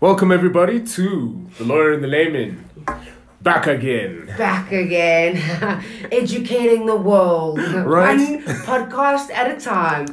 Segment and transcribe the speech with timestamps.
[0.00, 2.64] Welcome everybody to the lawyer and the layman.
[3.42, 4.26] Back again.
[4.36, 5.36] Back again,
[6.12, 8.18] educating the world, Right.
[8.18, 10.06] one podcast at a time.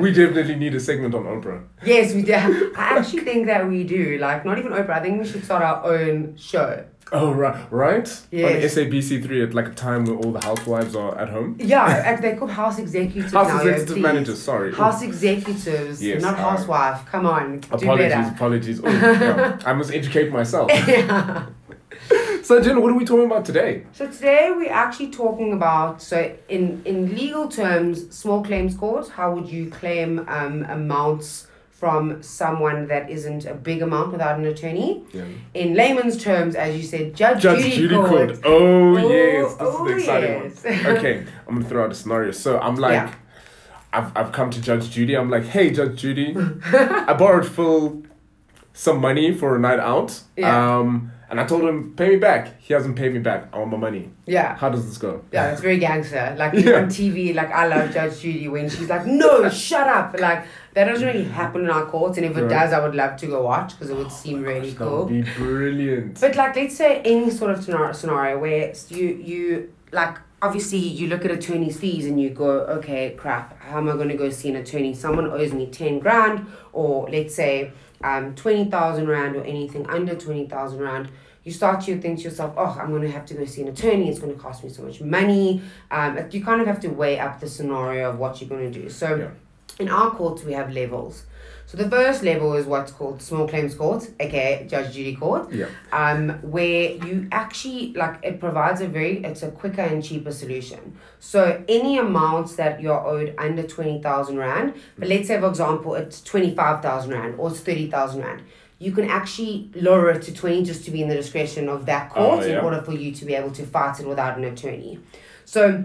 [0.00, 1.64] We definitely need a segment on Oprah.
[1.84, 2.32] yes, we do.
[2.34, 4.18] I actually think that we do.
[4.18, 4.90] Like, not even Oprah.
[4.90, 6.84] I think we should start our own show.
[7.12, 8.08] Oh right, right.
[8.30, 8.76] Yes.
[8.76, 11.56] On SABC three at like a time where all the housewives are at home.
[11.58, 13.58] Yeah, and they're called house executives House now.
[13.58, 14.02] executive please.
[14.02, 14.40] managers.
[14.40, 14.72] Sorry.
[14.72, 17.04] House executives, Yes, not housewife.
[17.06, 18.34] Come on, do apologies, better.
[18.34, 18.80] apologies.
[18.84, 19.58] Oh, yeah.
[19.66, 20.70] I must educate myself.
[20.88, 21.46] yeah.
[22.42, 23.84] So Jen, what are we talking about today?
[23.92, 29.08] So today we're actually talking about so in in legal terms, small claims court.
[29.08, 31.46] How would you claim um, amounts
[31.80, 35.02] from someone that isn't a big amount without an attorney?
[35.14, 35.24] Yeah.
[35.54, 37.94] In layman's terms, as you said, judge, Judge Judy, Judy.
[37.96, 38.04] Oh,
[38.44, 40.84] Oh, yes, this oh, is the exciting yes.
[40.84, 40.96] one.
[40.98, 42.30] Okay, I'm gonna throw out a scenario.
[42.32, 43.14] So I'm like, Yeah.
[43.92, 45.14] I've I've come to Judge Judy.
[45.16, 46.36] I'm like, hey, Judge Judy,
[47.10, 48.02] I borrowed Phil
[48.74, 50.20] some money for a night out.
[50.36, 50.78] Yeah.
[50.78, 52.60] Um, and I told him pay me back.
[52.60, 53.48] He hasn't paid me back.
[53.52, 54.10] I want my money.
[54.26, 54.56] Yeah.
[54.56, 55.22] How does this go?
[55.32, 56.34] Yeah, it's very gangster.
[56.38, 56.78] Like Yeah.
[56.78, 60.84] on TV, like I love Judge Judy when she's like, "No, shut up!" Like that
[60.84, 63.42] doesn't really happen in our courts, and if it does, I would love to go
[63.44, 65.04] watch because it would oh seem really That cool.
[65.06, 66.20] would be brilliant.
[66.20, 71.06] But like, let's say any sort of scenario, scenario where you you like obviously you
[71.08, 74.30] look at attorney's fees and you go, okay, crap, how am I going to go
[74.30, 74.94] see an attorney?
[74.94, 77.72] Someone owes me ten grand, or let's say
[78.02, 81.10] um twenty thousand rand or anything under twenty thousand rand.
[81.44, 83.68] You start to think to yourself, oh, I'm going to have to go see an
[83.68, 84.10] attorney.
[84.10, 85.62] It's going to cost me so much money.
[85.90, 88.82] Um, you kind of have to weigh up the scenario of what you're going to
[88.82, 88.90] do.
[88.90, 89.30] So, Yeah.
[89.80, 91.24] In our courts, we have levels.
[91.66, 95.66] So the first level is what's called small claims court, aka Judge Judy Court yeah.
[95.92, 100.96] um, where you actually like it provides a very it's a quicker and cheaper solution.
[101.20, 105.94] So any amounts that you're owed under twenty thousand rand, but let's say for example
[105.94, 108.42] it's twenty five thousand rand or it's thirty thousand rand.
[108.80, 112.10] You can actually lower it to twenty just to be in the discretion of that
[112.10, 112.58] court Oh, yeah.
[112.58, 114.98] in order for you to be able to fight it without an attorney.
[115.44, 115.84] So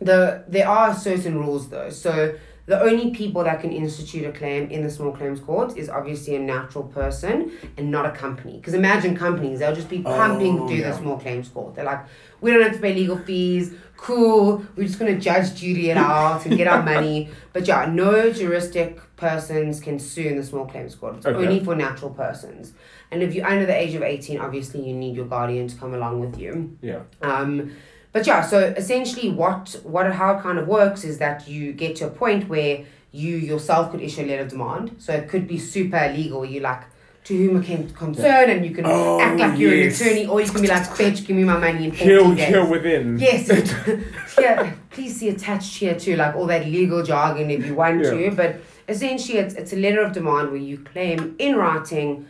[0.00, 1.90] the there are certain rules though.
[1.90, 2.34] So
[2.70, 6.36] the only people that can institute a claim in the small claims court is obviously
[6.36, 8.54] a natural person and not a company.
[8.58, 10.90] Because imagine companies, they'll just be pumping Oh, through yeah.
[10.90, 11.74] the small claims court.
[11.74, 12.02] They're like,
[12.40, 13.74] we don't have to pay legal fees.
[13.96, 14.64] Cool.
[14.76, 17.28] We're just gonna Judge Judy it out and get our money.
[17.52, 21.16] But yeah, no juristic persons can sue in the small claims court.
[21.16, 21.38] It's Okay.
[21.44, 22.72] only for natural persons.
[23.10, 25.92] And if you're under the age of eighteen, obviously you need your guardian to come
[25.92, 26.52] along with you.
[26.90, 27.00] Yeah.
[27.20, 27.72] Um,
[28.12, 31.96] but yeah, so essentially, what what how it kind of works is that you get
[31.96, 34.96] to a point where you yourself could issue a letter of demand.
[34.98, 36.44] So it could be super legal.
[36.44, 36.82] You like
[37.24, 40.00] to whom it can concern, and you can Oh, act like you're yes.
[40.00, 42.48] an attorney, or you can be like, "Bitch, give me my money in fourteen days."
[42.48, 43.18] here within.
[43.18, 43.48] Yes,
[44.38, 48.10] here, please see attached here too, like all that legal jargon if you want Yeah.
[48.10, 48.30] to.
[48.32, 48.56] But
[48.88, 52.26] essentially, it's, it's a letter of demand where you claim in writing,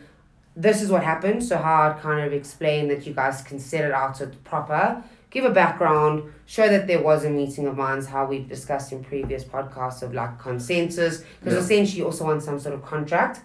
[0.55, 1.43] this is what happened.
[1.43, 5.01] So, how I'd kind of explain that you guys can set it out at proper,
[5.31, 9.03] give a background, show that there was a meeting of minds, how we've discussed in
[9.03, 11.59] previous podcasts of like consensus, because Yeah.
[11.61, 13.41] essentially you also want some sort of contract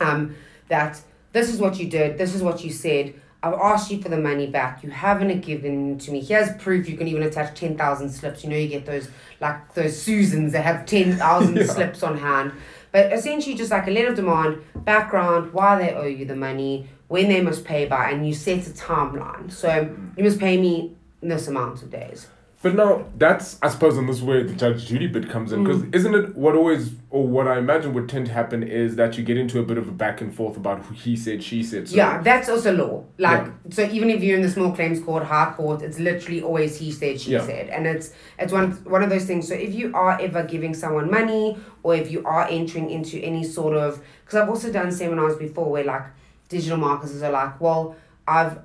[0.00, 0.34] um,
[0.68, 1.00] that
[1.32, 3.14] this is what you did, this is what you said.
[3.42, 4.82] I've asked you for the money back.
[4.82, 6.20] You haven't given to me.
[6.20, 6.88] Here's proof.
[6.88, 8.42] You can even attach ten thousand slips.
[8.42, 9.08] You know, you get those
[9.40, 11.66] like those Susans that have ten thousand Yeah.
[11.66, 12.50] slips on hand.
[12.90, 16.88] But essentially, just like a letter of demand, background, why they owe you the money,
[17.06, 19.52] when they must pay by, and you set a timeline.
[19.52, 22.28] So you must pay me this amount of days.
[22.60, 25.62] But now that's I suppose and this is where the Judge Judy bit comes in
[25.62, 25.94] because Mm.
[25.94, 29.22] isn't it what always or what I imagine would tend to happen is that you
[29.22, 31.88] get into a bit of a back and forth about who he said she said.
[31.88, 33.04] So yeah, that's also law.
[33.16, 33.52] Like, Yeah.
[33.70, 36.90] so even if you're in the small claims court, high court, it's literally always he
[36.90, 37.46] said, she Yeah.
[37.46, 39.46] said, and it's it's one one of those things.
[39.46, 43.44] So if you are ever giving someone money, or if you are entering into any
[43.44, 46.06] sort of, because I've also done seminars before where like
[46.48, 47.94] digital marketers are like, well,
[48.26, 48.58] I've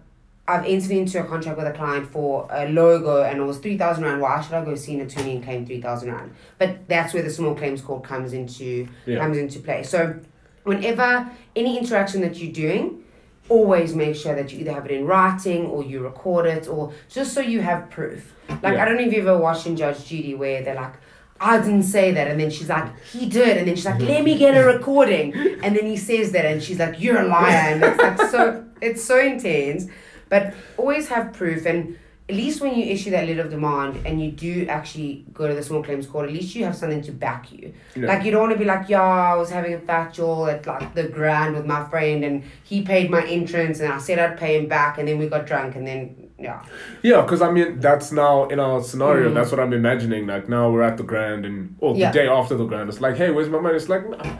[0.45, 3.77] I've entered into a contract with a client for a logo and it was three
[3.77, 4.21] thousand rand.
[4.21, 6.35] Why should I go see an attorney and claim three thousand rand?
[6.57, 9.19] But that's where the small claims court comes into Yeah.
[9.19, 9.83] comes into play.
[9.83, 10.19] So
[10.63, 13.03] whenever any interaction that you're doing,
[13.47, 16.91] always make sure that you either have it in writing or you record it or
[17.07, 18.33] just so you have proof.
[18.49, 18.81] Like Yeah.
[18.81, 20.95] I don't know if you've ever watched in Judge Judy where they're like,
[21.39, 24.07] I didn't say that and then she's like, he did and then she's like, mm-hmm.
[24.07, 27.27] let me get a recording and then he says that and she's like, you're a
[27.27, 29.87] liar and it's like so it's so intense.
[30.33, 31.97] But always have proof and
[32.29, 35.53] at least when you issue that letter of demand and you do actually go to
[35.53, 37.73] the small claims court, at least you have something to back you.
[37.95, 38.07] Yeah.
[38.07, 39.01] Like you don't want to be like, yeah,
[39.33, 43.11] I was having a factual at like the grand with my friend and he paid
[43.11, 45.85] my entrance and I said I'd pay him back and then we got drunk and
[45.85, 46.63] then yeah.
[47.03, 49.29] Yeah, because I mean that's now in our scenario.
[49.29, 49.35] Mm.
[49.35, 50.25] That's what I'm imagining.
[50.25, 52.11] Like now we're at the grand, and or Yeah.
[52.11, 53.75] the day after the grand, it's like, hey, where's my money?
[53.75, 54.37] It's like, nah.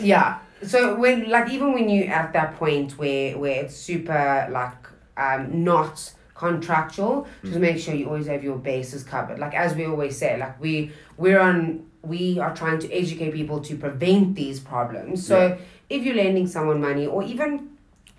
[0.00, 0.38] Yeah.
[0.62, 4.85] So when like even when you at that point where where it's super like
[5.16, 9.38] um not contractual, just make sure you always have your bases covered.
[9.38, 13.60] Like as we always say, like we we're on we are trying to educate people
[13.60, 15.26] to prevent these problems.
[15.26, 15.56] So Yeah.
[15.88, 17.70] if you're lending someone money or even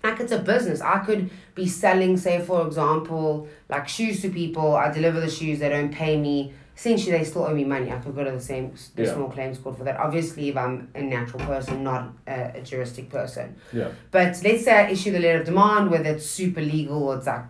[0.04, 0.80] like it's a business.
[0.80, 4.76] I could be selling, say for example, like shoes to people.
[4.76, 6.52] I deliver the shoes, they don't pay me.
[6.78, 7.90] Essentially, they still owe me money.
[7.90, 9.14] I could go to the same the Yeah.
[9.14, 9.98] small claims court for that.
[9.98, 13.56] Obviously, if I'm a natural person, not a, a juristic person.
[13.72, 13.88] Yeah.
[14.12, 17.26] But let's say I issue the letter of demand, whether it's super legal or it's
[17.26, 17.42] like,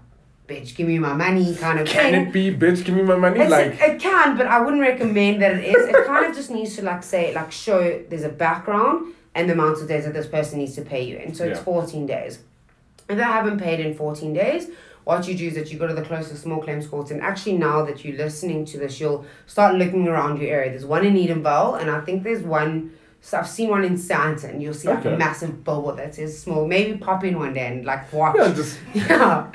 [0.49, 2.27] bitch, give me my money kind of Can thing.
[2.29, 2.83] it be, bitch?
[2.87, 3.41] Give me my money.
[3.41, 5.89] It's, like, it can, but I wouldn't recommend that it is.
[5.89, 9.53] It kind of just needs to like say like show there's a background and the
[9.53, 12.39] amount of days that this person needs to pay you and So it's fourteen days.
[13.11, 14.69] If they haven't paid in fourteen days,
[15.09, 17.57] what you do is that you go to the closest small claims court and actually
[17.57, 20.69] now that you're listening to this, you'll start looking around your area.
[20.71, 24.61] There's one in Edenvale and I think there's one so I've seen one in Sandton.
[24.63, 25.15] You'll see like Okay.
[25.15, 26.67] a massive billboard that says small.
[26.69, 28.37] Maybe pop in one day and like watch.
[28.39, 29.51] yeah, just Yeah.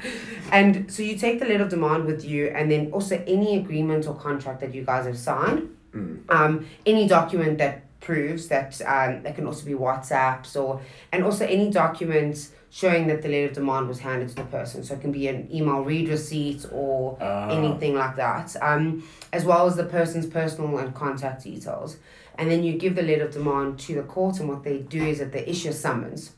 [0.51, 4.05] And so you take the letter of demand with you, and then also any agreement
[4.07, 6.17] or contract that you guys have signed, Mm.
[6.37, 7.73] um, any document that
[8.03, 13.21] proves that um, that can also be WhatsApps or and also any documents showing that
[13.21, 14.83] the letter of demand was handed to the person.
[14.83, 17.49] So it can be an email read receipt or Ah.
[17.49, 21.97] anything like that, um, as well as the person's personal and contact details.
[22.37, 25.01] And then you give the letter of demand to the court, and what they do
[25.11, 26.31] is that they issue a summons.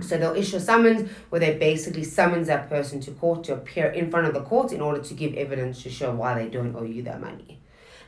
[0.00, 3.86] So they'll issue a summons where they basically summons that person to court to appear
[4.00, 6.74] in front of the court in order to give evidence to show why they don't
[6.74, 7.58] owe you that money.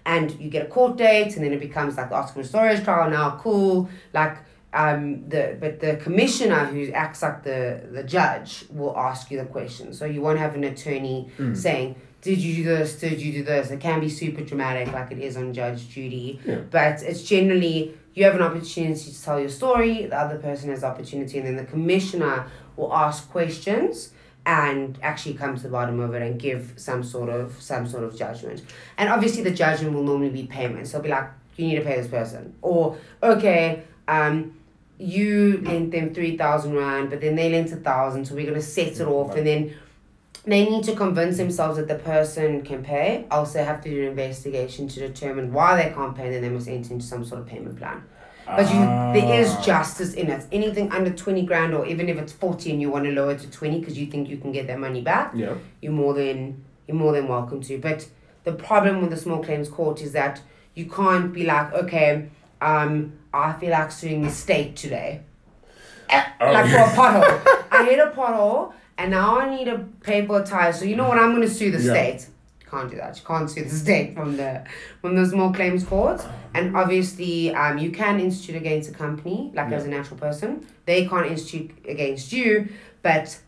[0.06, 3.10] And you get a court date, and then it becomes like the Oscar Pistorius trial.
[3.10, 4.36] Now, cool, like
[4.74, 9.46] um the but the commissioner who acts like the the judge will ask you the
[9.46, 9.98] questions.
[9.98, 12.98] So you won't have an attorney saying, "Did you do this?
[12.98, 16.40] Did you do this?" It can be super dramatic, like it is on Judge Judy.
[16.44, 16.58] Yeah.
[16.70, 20.06] But it's generally you have an opportunity to tell your story.
[20.06, 22.46] The other person has opportunity, and then the commissioner
[22.76, 24.10] will ask questions
[24.46, 28.04] and actually come to the bottom of it and give some sort of some sort
[28.04, 28.62] of judgment.
[28.98, 30.86] And obviously, the judgment will normally be payment.
[30.86, 34.54] So be like, you need to pay this person, or okay, um,
[34.98, 38.60] you lent them three thousand rand, but then they lent a thousand, so we're gonna
[38.60, 39.74] set it off, and then
[40.44, 43.24] they need to convince themselves that the person can pay.
[43.30, 46.50] Also, have to do an investigation to determine why they can't pay, and then they
[46.50, 48.02] must enter into some sort of payment plan.
[48.46, 49.62] But you, there is Ah.
[49.62, 50.46] justice in it.
[50.52, 53.38] Anything under twenty grand, or even if it's forty and you want to lower it
[53.40, 55.54] to twenty because you think you can get that money back, Yeah.
[55.80, 57.78] you're more than you're more than welcome to.
[57.78, 58.06] But
[58.44, 60.40] the problem with the small claims court is that
[60.74, 62.28] you can't be like, okay,
[62.60, 65.20] um, I feel like suing the state today.
[66.10, 66.52] Eh, Oh.
[66.52, 67.40] Like for a pothole.
[67.70, 70.72] I hit a pothole and now I need to pay for a tire.
[70.72, 71.18] So you know what?
[71.18, 71.92] I'm gonna sue the Yeah.
[71.92, 72.26] state.
[72.74, 73.16] Can't do that.
[73.16, 74.64] You can't sue the state from the
[75.00, 76.24] from the small claims court.
[76.54, 80.66] And obviously, um, you can institute against a company, like as a natural person.
[80.84, 82.68] They can't institute against you,
[83.02, 83.38] but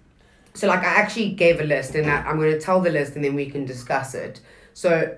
[0.55, 3.17] so like I actually gave a list, and I, I'm going to tell the list,
[3.17, 4.40] and then we can discuss it.
[4.75, 5.17] So,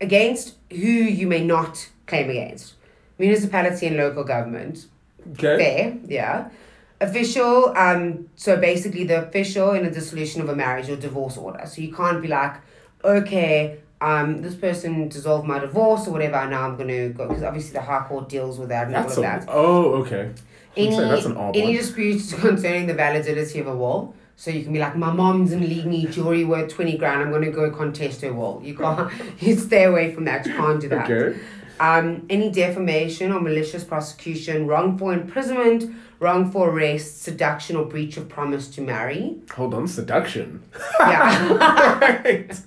[0.00, 2.74] against who you may not claim against:
[3.18, 4.86] municipality and local government.
[5.32, 5.56] Okay.
[5.58, 6.48] Fair, yeah.
[7.00, 11.66] Official, um, so basically the official in a dissolution of a marriage or divorce order.
[11.66, 12.54] So you can't be like,
[13.04, 17.42] okay, um, this person dissolved my divorce or whatever, and now I'm gonna go because
[17.42, 19.52] obviously the High Court deals with that and That's all a, of that.
[19.52, 20.32] oh okay.
[20.76, 21.76] Any that's an odd any one.
[21.76, 24.14] disputes concerning the validity of a wall.
[24.38, 27.22] So you can be like, my mom's gonna leave me jewelry worth twenty grand.
[27.22, 28.60] I'm gonna go contest her wall.
[28.62, 29.10] You can't.
[29.40, 30.44] you stay away from that.
[30.44, 31.10] You can't do that.
[31.10, 31.38] Okay.
[31.78, 38.66] Um, any defamation or malicious prosecution, wrongful imprisonment, wrongful arrest, seduction or breach of promise
[38.68, 39.36] to marry.
[39.54, 40.62] Hold on, seduction.
[41.00, 41.52] Yeah.
[42.00, 42.60] right.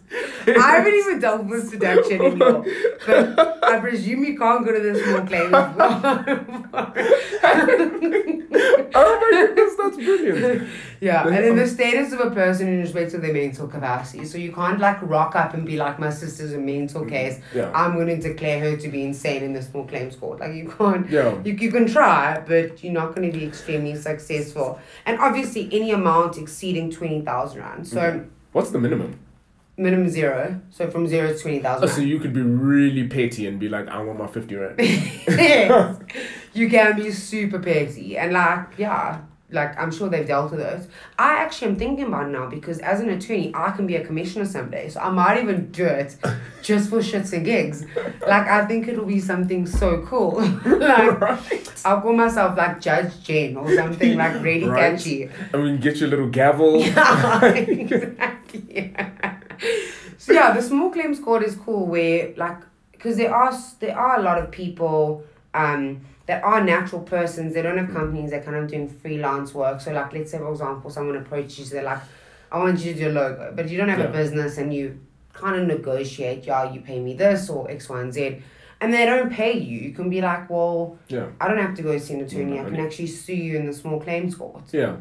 [0.48, 2.66] I haven't even dealt with seduction anymore.
[3.06, 5.54] But I presume you can't go to this small claims.
[8.96, 10.70] oh my goodness, that's brilliant.
[11.02, 14.26] yeah, and then um, the status of a person in respect to their mental capacity.
[14.26, 17.10] So you can't like rock up and be like, my sister's a mental mm-hmm.
[17.10, 17.42] case.
[17.54, 17.72] Yeah.
[17.74, 20.40] I'm going to declare her to be insane in the small claims court.
[20.40, 21.10] Like you can't.
[21.10, 21.42] Yeah.
[21.44, 24.80] You, you can try, but you're not going to be extremely successful.
[25.06, 27.88] And obviously, any amount exceeding 20,000 Rand.
[27.88, 28.26] So, Okay.
[28.52, 29.20] What's the minimum?
[29.78, 30.60] minimum zero.
[30.70, 33.88] So, from zero to 20,000 Oh, so you could be really petty and be like,
[33.88, 34.80] I want my 50 rand.
[36.54, 38.18] You can be super petty.
[38.18, 40.88] And, like, yeah, like, I'm sure they've dealt with it.
[41.18, 44.06] I actually am thinking about it now because, as an attorney, I can be a
[44.06, 44.90] commissioner someday.
[44.90, 46.16] So, I might even do it
[46.62, 47.84] just for shits and gigs.
[48.28, 50.42] Like, I think it'll be something so cool.
[50.66, 51.74] like, right.
[51.86, 54.94] I'll call myself like Judge Jane or something like really Right.
[54.96, 55.30] catchy.
[55.54, 56.78] We can get your little gavel.
[56.82, 58.94] Yeah, exactly.
[60.18, 62.58] So yeah, the small claims court is cool where like
[62.92, 67.54] because there are there are a lot of people um that are natural persons.
[67.56, 68.30] They don't have companies.
[68.32, 69.82] They're kind of doing freelance work.
[69.82, 71.66] So like, let's say for example, someone approaches you.
[71.76, 72.02] They're like,
[72.52, 74.06] I want you to do a logo, but you don't have Yeah.
[74.06, 75.00] a business and you
[75.34, 76.46] kind of negotiate.
[76.46, 78.42] Yeah, you pay me this or X, Y, and Z.
[78.82, 79.78] And they don't pay you.
[79.88, 81.28] You can be like, well, Yeah.
[81.42, 82.60] I don't have to go see an attorney.
[82.60, 84.64] I No, can I- actually sue you in the small claims court.
[84.72, 84.98] Yeah.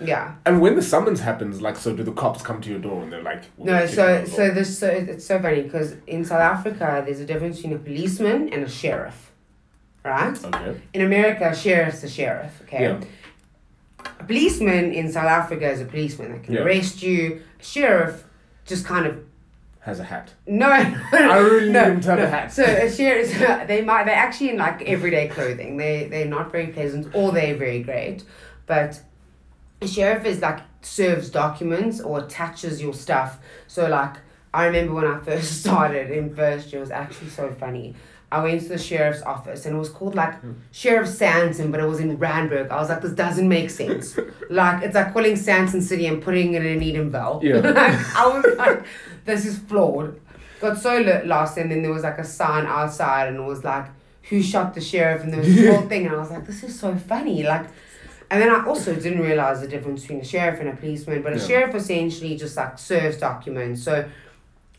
[0.00, 0.32] Yeah.
[0.46, 3.12] And when the summons happens, like, so do the cops come to your door and
[3.12, 7.02] they're like, "We'll No, so so this so it's so funny because in South Africa
[7.04, 9.29] there's a difference between a policeman and a sheriff,
[10.04, 10.44] right?
[10.44, 10.80] Okay.
[10.94, 12.60] In America, a sheriff's a sheriff.
[12.62, 12.82] Okay.
[12.84, 13.00] Yeah.
[14.18, 16.60] A policeman in South Africa is a policeman that can Yeah.
[16.62, 17.42] arrest you.
[17.60, 18.24] A sheriff
[18.64, 19.18] just kind of
[19.80, 20.32] Has a hat.
[20.46, 20.68] no.
[20.70, 22.24] I really no, to have no.
[22.24, 22.52] a hat.
[22.52, 23.32] So a sheriff,
[23.68, 25.76] they might they're actually in like everyday clothing.
[25.76, 28.24] They they're not very pleasant or they're very great,
[28.66, 29.00] but
[29.82, 33.38] a sheriff is like serves documents or attaches your stuff.
[33.66, 34.16] So like
[34.52, 37.94] I remember when I first started in first year, it was actually so funny.
[38.32, 40.52] I went to the sheriff's office and it was called like hmm.
[40.70, 42.70] Sheriff Sandton, but it was in Randburg.
[42.70, 44.18] I was like, this doesn't make sense.
[44.50, 47.42] like it's like calling Sandton City and putting it in Edenvale.
[47.42, 47.56] Yeah.
[47.60, 48.84] like, I was like,
[49.24, 50.20] this is flawed.
[50.60, 53.86] Got so lost, and then there was like a sign outside, and it was like,
[54.24, 56.62] "Who shot the sheriff?" And there was this whole thing, and I was like, "This
[56.62, 57.66] is so funny!" Like,
[58.30, 61.22] and then I also didn't realize the difference between a sheriff and a policeman.
[61.22, 61.46] But a Yeah.
[61.46, 63.82] sheriff essentially just like serves documents.
[63.82, 64.04] So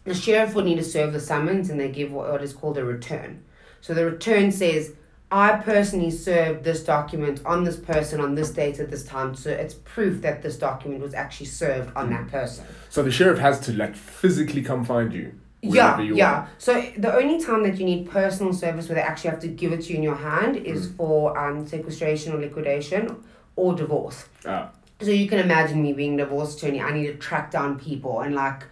[0.04, 2.78] the sheriff would need to serve the summons, and they give what, what is called
[2.78, 3.44] a return.
[3.82, 4.94] So the return says,
[5.32, 9.50] "I personally served this document on this person on this date at this time." So
[9.50, 12.66] it's proof that this document was actually served on that person.
[12.90, 15.34] So the sheriff has to like physically come find you.
[15.64, 16.48] Yeah, you yeah.
[16.58, 19.72] So the only time that you need personal service where they actually have to give
[19.72, 20.96] it to you in your hand is Mm.
[20.98, 23.18] for um, sequestration or liquidation
[23.56, 24.26] or divorce.
[24.46, 24.72] Ah.
[25.02, 26.82] So you can imagine me being a divorce attorney.
[26.82, 28.64] I need to track down people and like,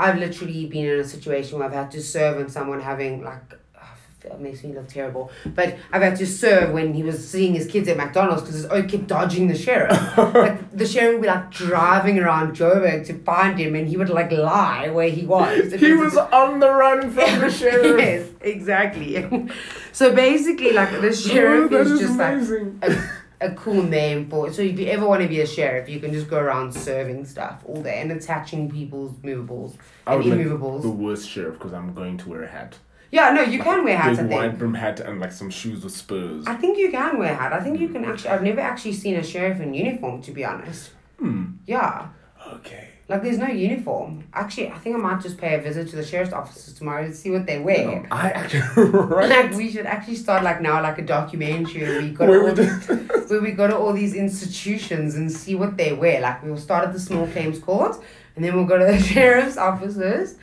[0.00, 3.42] I've literally been in a situation where I've had to serve on someone having like.
[3.76, 7.54] Oh, it makes me look terrible, but I've had to serve when he was seeing
[7.54, 9.98] his kids at McDonald's because his own kid dodging the sheriff.
[10.18, 14.08] like the sheriff would be like driving around Joburg to find him, and he would
[14.08, 15.72] like lie where he was.
[15.80, 17.98] He was on the run from the sheriff.
[17.98, 19.48] yes, exactly.
[19.92, 24.28] so basically, like the oh, sheriff oh, is, is just like a, a cool name
[24.28, 24.54] for it.
[24.54, 27.24] So if you ever want to be a sheriff, you can just go around serving
[27.24, 30.82] stuff all day and attaching people's movables I and like immovables.
[30.82, 32.76] the worst sheriff because I'm going to wear a hat.
[33.10, 34.18] yeah, no, you can wear hats.
[34.18, 36.46] Big wide brim hat and like some shoes with spurs.
[36.46, 37.52] I think you can wear a hat.
[37.52, 38.30] I think you can actually.
[38.30, 40.90] I've never actually seen a sheriff in uniform, to be honest.
[41.18, 41.44] Hmm.
[41.66, 42.08] Yeah.
[42.46, 42.89] Okay.
[43.10, 44.22] Like there's no uniform.
[44.32, 47.12] Actually, I think I might just pay a visit to the sheriff's offices tomorrow to
[47.12, 48.06] see what they wear.
[48.08, 49.28] I actually right.
[49.28, 52.54] Like we should actually start like now like a documentary where we go to all
[52.54, 52.88] these,
[53.30, 56.20] where we go to all these institutions and see what they wear.
[56.20, 58.00] Like we'll start at the small claims court
[58.36, 60.36] and then we'll go to the sheriff's offices.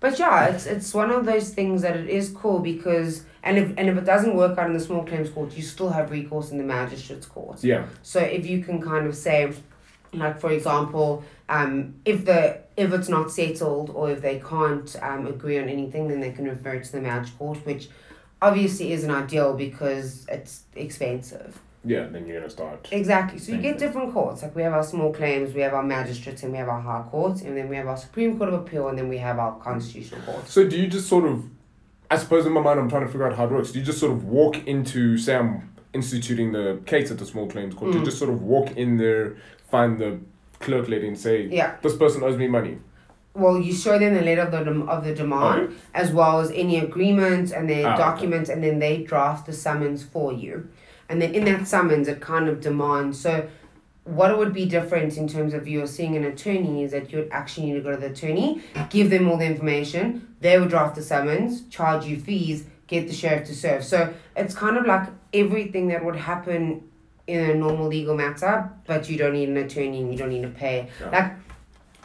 [0.00, 3.74] But yeah, it's it's one of those things that it is cool because and if
[3.76, 6.52] and if it doesn't work out in the small claims court, you still have recourse
[6.52, 7.62] in the magistrates court.
[7.62, 7.84] Yeah.
[8.02, 9.52] So if you can kind of say,
[10.12, 15.26] like for example, um, if the if it's not settled or if they can't um,
[15.26, 17.88] agree on anything, then they can refer it to the marriage court, which
[18.40, 21.60] obviously isn't ideal because it's expensive.
[21.84, 22.06] Yeah.
[22.06, 22.88] Then you're gonna start.
[22.90, 23.38] Exactly.
[23.38, 24.42] So you get different courts.
[24.42, 27.04] Like we have our small claims, we have our magistrates, and we have our high
[27.08, 29.58] courts, and then we have our Supreme Court of Appeal, and then we have our
[29.58, 31.44] constitutional court So do you just sort of?
[32.10, 33.72] I suppose in my mind I'm trying to figure out how it works.
[33.72, 37.46] Do you just sort of walk into say I'm instituting the case at the small
[37.48, 37.94] claims court?
[37.94, 38.04] Mm.
[38.04, 39.36] just sort of walk in there,
[39.70, 40.18] find the
[40.60, 41.76] clerk lady, and say, Yeah.
[41.82, 42.78] "This person owes me money."
[43.34, 46.50] Well, you show them the letter of the dem- of the demand, as well as
[46.50, 48.02] any agreements and their Ah, okay.
[48.02, 50.68] documents, and then they draft the summons for you.
[51.08, 53.18] And then in that summons, it kind of demands.
[53.20, 53.44] So,
[54.04, 57.28] what would be different in terms of you seeing an attorney is that you would
[57.30, 60.94] actually need to go to the attorney, give them all the information, they would draft
[60.96, 63.84] the summons, charge you fees, get the sheriff to serve.
[63.84, 66.88] So, it's kind of like everything that would happen
[67.26, 70.42] in a normal legal matter, but you don't need an attorney and you don't need
[70.42, 70.88] to pay.
[71.00, 71.10] Yeah.
[71.10, 71.32] Like,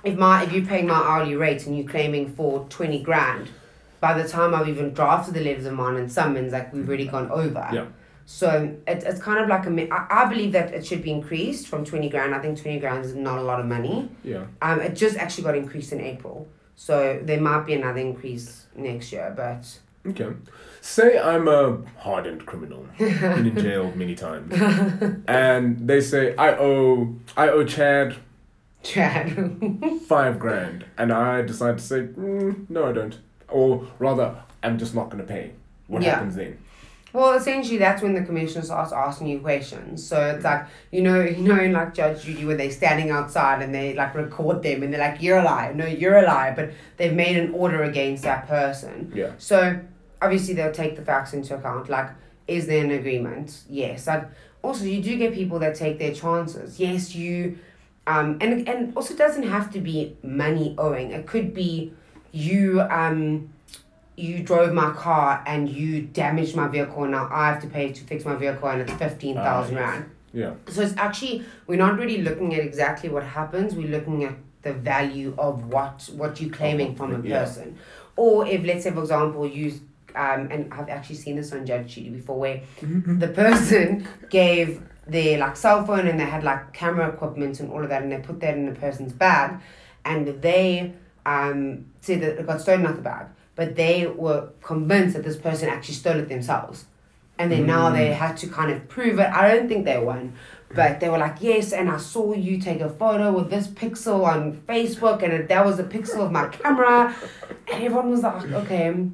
[0.04, 3.50] if my if you're paying my hourly rate and you're claiming for twenty grand,
[4.02, 7.08] by the time I've even drafted the letters of mine and summons, like we've already
[7.08, 7.70] gone over.
[7.72, 7.86] Yeah.
[8.26, 11.68] So it, it's kind of like a I, I believe that it should be increased
[11.68, 12.36] from twenty grand.
[12.36, 14.10] I think twenty grand is not a lot of money.
[14.26, 14.46] Yeah.
[14.62, 19.14] Um, it just actually got increased in April, so there might be another increase next
[19.14, 19.34] year.
[19.34, 20.28] But Okay.
[20.82, 24.54] Say I'm a hardened criminal, been in jail many times,
[25.28, 28.18] and they say I owe I owe Chad
[28.84, 29.32] Chad,
[30.08, 33.18] five grand, and I decide to say mm, no, I don't,
[33.48, 35.52] or rather, I'm just not going to pay.
[35.88, 36.16] What Yeah.
[36.16, 36.58] happens then?
[37.14, 40.06] Well, essentially, that's when the commissioner starts asking you questions.
[40.06, 43.62] So it's like you know, you know, in like Judge Judy, where they're standing outside
[43.62, 46.54] and they like record them, and they're like, "You're a liar." No, you're a liar,
[46.56, 49.14] but they've made an order against that person.
[49.16, 49.32] Yeah.
[49.38, 49.80] So
[50.24, 51.90] obviously, they'll take the facts into account.
[51.90, 52.10] Like
[52.48, 53.64] is there an agreement?
[53.70, 54.08] Yes.
[54.08, 54.26] Like,
[54.62, 56.80] also, you do get people that take their chances.
[56.80, 57.58] Yes, you,
[58.08, 61.12] um, and and also it doesn't have to be money owing.
[61.12, 61.94] It could be
[62.32, 63.50] you um
[64.16, 68.04] you drove my car and you damaged my vehicle now I have to pay to
[68.04, 69.84] fix my vehicle and it's fifteen thousand yes.
[69.84, 70.10] rand.
[70.34, 70.54] Yeah.
[70.68, 73.76] So it's actually we're not really looking at exactly what happens.
[73.76, 77.46] We're looking at the value of what what you're claiming from a Yeah.
[77.46, 77.78] person,
[78.16, 79.74] or if let's say for example you
[80.16, 85.38] um and I've actually seen this on Judge Judy before where the person gave their
[85.38, 88.20] like cell phone and they had like camera equipment and all of that and they
[88.20, 89.60] put that in the person's bag
[90.06, 90.94] and they
[91.26, 95.38] um said that it got stolen out the bag but they were convinced that this
[95.38, 96.86] person actually stole it themselves.
[97.38, 99.28] And then now they had to kind of prove it.
[99.28, 100.34] I don't think they won
[100.76, 104.26] but they were like yes and i saw you take a photo with this pixel
[104.26, 107.16] on facebook and that was a pixel of my camera.
[107.72, 109.10] And everyone was like okay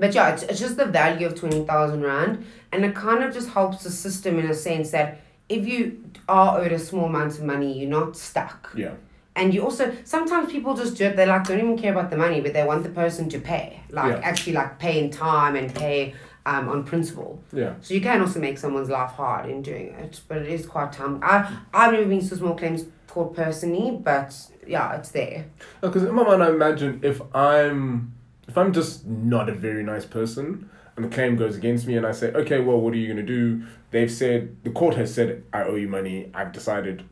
[0.00, 2.44] but yeah, it's, it's just the value of 20,000 Rand.
[2.72, 6.58] And it kind of just helps the system in a sense that if you are
[6.60, 8.72] owed a small amount of money, you're not stuck.
[8.74, 8.94] Yeah.
[9.36, 12.16] And you also, sometimes people just do it, they like don't even care about the
[12.16, 13.80] money, but they want the person to pay.
[13.90, 14.20] Like Yeah.
[14.28, 16.14] actually like pay in time and pay
[16.46, 17.42] um, on principle.
[17.52, 17.74] Yeah.
[17.82, 20.92] So you can also make someone's life hard in doing it, but it is quite
[20.92, 21.20] time.
[21.22, 24.34] I, I've never been to small claims court personally, but
[24.66, 25.46] yeah, it's there.
[25.80, 28.12] Because in my mind, I imagine if I'm
[28.50, 32.04] if I'm just not a very nice person and the claim goes against me, and
[32.04, 33.62] I say, okay, well, what are you gonna do?
[33.92, 36.30] They've said the court has said I owe you money.
[36.34, 37.04] I've decided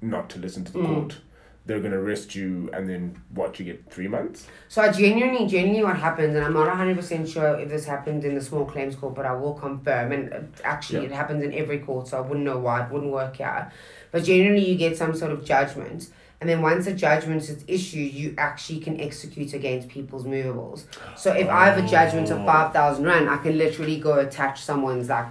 [0.00, 0.86] not to listen to the Mm.
[0.86, 1.18] court.
[1.66, 3.58] They're gonna arrest you, and then what?
[3.60, 4.46] You get three months.
[4.68, 8.34] So I genuinely, genuinely what happens, and I'm not 100% sure if this happens in
[8.34, 10.12] the small claims court, but I will confirm.
[10.12, 11.10] And uh, actually, Yeah.
[11.10, 13.70] it happens in every court, so I wouldn't know why it wouldn't work here.
[14.10, 16.08] But generally, you get some sort of judgment.
[16.40, 20.84] And then once a judgment is issued, you actually can execute against people's movables.
[21.16, 22.46] So if I have a judgment of Oh.
[22.46, 25.26] 5,000 Rand, I can literally go attach someone's like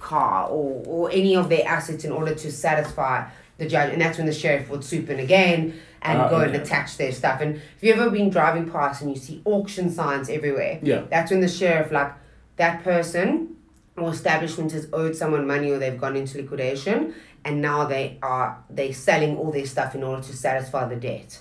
[0.00, 3.92] car or, or any of their assets in order to satisfy the judge.
[3.92, 7.12] And that's when the sheriff would swoop in again and Ah, go and attach their
[7.12, 7.40] stuff.
[7.40, 11.02] And if you've ever been driving past and you see auction signs everywhere, Yeah.
[11.10, 12.12] that's when the sheriff, like
[12.56, 13.56] that person
[13.96, 18.62] or establishment has owed someone money or they've gone into liquidation and now they are
[18.70, 21.40] they selling all their stuff in order to satisfy the debt.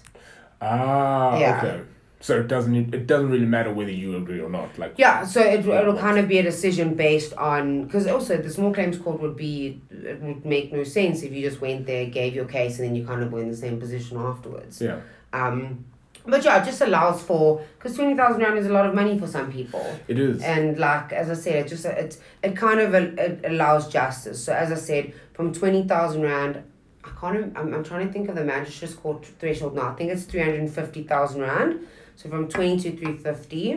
[0.61, 1.37] Ah.
[1.37, 1.57] Yeah.
[1.63, 1.81] Okay.
[2.19, 4.77] So it doesn't it doesn't really matter whether you agree or not.
[4.77, 4.93] Like.
[4.97, 8.49] Yeah, so it, it'll but- kind of be a decision based on because also the
[8.49, 12.05] small claims court would be it would make no sense if you just went there,
[12.05, 14.79] gave your case, and then you kind of were in the same position afterwards.
[14.79, 14.99] Yeah.
[15.33, 15.85] Um,
[16.25, 19.17] but yeah, it just allows for because twenty thousand rand is a lot of money
[19.17, 20.41] for some people, It is.
[20.41, 24.43] and like as I said, it just it it kind of a, it allows justice.
[24.43, 26.63] So as I said, from twenty thousand rand.
[27.03, 27.57] I can't.
[27.57, 29.89] I'm, I'm trying to think of the magistrate's court threshold now.
[29.89, 31.87] I think it's three hundred and fifty thousand rand.
[32.15, 33.73] So from twenty to three fifty,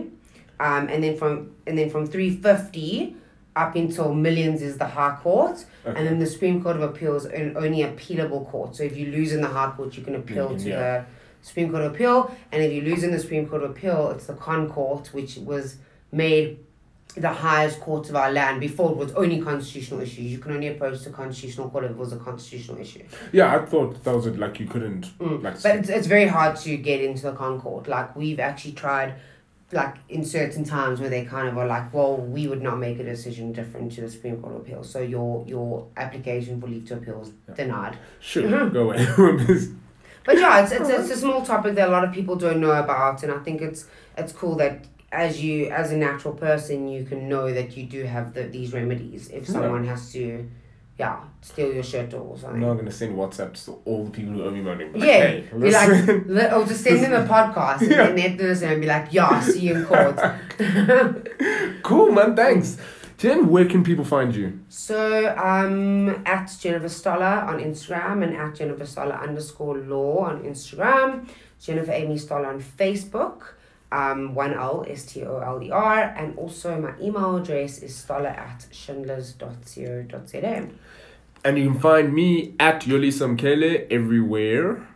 [0.61, 3.17] um, and then from and then from three fifty
[3.57, 5.99] up until millions is the High Court, Okay.
[5.99, 8.77] and then the Supreme Court of Appeals and only appealable court.
[8.77, 10.77] So if you lose in the High Court, you can appeal can- to yeah.
[10.99, 11.05] the
[11.45, 14.27] Supreme Court of Appeal, and if you lose in the Supreme Court of Appeal, it's
[14.27, 15.77] the Con Court, which was
[16.11, 16.59] made
[17.17, 18.61] the highest court of our land.
[18.61, 20.25] Before it was only constitutional issues.
[20.25, 23.05] You can only oppose the constitutional court if it was a constitutional issue.
[23.31, 24.39] yeah, I thought that was it.
[24.39, 25.17] Like you couldn't.
[25.19, 25.43] Mm.
[25.43, 25.63] Like.
[25.63, 27.89] But it's, it's very hard to get into the Con Court.
[27.89, 29.15] Like we've actually tried,
[29.71, 32.99] like in certain times where they kind of are like, well, we would not make
[32.99, 34.83] a decision different to the Supreme Court of Appeal.
[34.83, 37.99] So your your application for leave to appeal is denied.
[38.19, 38.45] Sure.
[38.45, 38.73] Mm-hmm.
[38.73, 39.69] Go away.
[40.25, 42.73] But yeah, it's, it's it's a small topic that a lot of people don't know
[42.73, 47.05] about, and I think it's it's cool that as you as a natural person you
[47.05, 50.49] can know that you do have the, these remedies if someone has to,
[50.99, 52.63] yeah, steal your shirt or something.
[52.63, 54.87] I'm not gonna send WhatsApps to all the people who owe me money.
[54.91, 56.25] But Yeah, Hey, be like, listen.
[56.29, 58.11] li- or just send them a podcast and Yeah.
[58.13, 60.19] then they listen and be like, yeah, see you in court.
[61.83, 62.35] cool, man.
[62.35, 62.79] Thanks.
[63.19, 64.61] Jen, where can people find you?
[64.69, 71.29] so, um, at Jennifer Stoler on Instagram and at Jennifer Stoler underscore law on Instagram,
[71.61, 73.55] Jennifer Amy Stoler on Facebook,
[73.93, 77.95] um, one L S T O L E R, and also my email address is
[77.95, 80.69] stoler at schindlers.co.za.
[81.45, 84.89] And you can find me at Yolisa Mkele everywhere.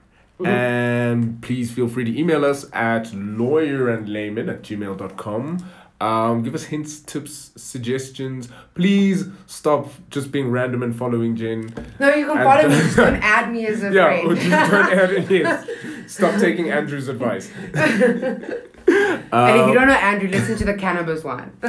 [0.45, 5.59] And please feel free to email us at lawyerandlayman at gmail.com.
[6.01, 8.49] Um, give us hints, tips, suggestions.
[8.75, 11.75] Please stop just being random and following Jen.
[11.99, 14.37] No, you can follow me, just don't add me as a Yeah, friend.
[14.39, 15.31] just don't add it.
[15.31, 15.67] Yes.
[16.13, 17.51] Stop taking Andrew's advice.
[17.75, 18.43] and
[18.87, 21.53] if Um, you don't know Andrew, listen to the cannabis one.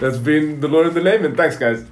[0.00, 1.34] that's been the Lawyer and the Layman.
[1.36, 1.84] Thanks, guys.